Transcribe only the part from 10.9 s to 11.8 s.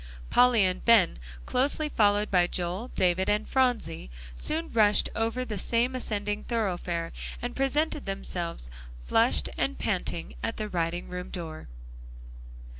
room door.